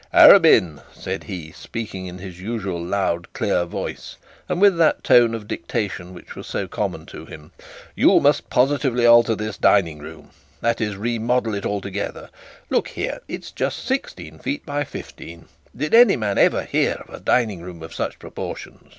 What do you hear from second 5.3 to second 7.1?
of dictation which was so common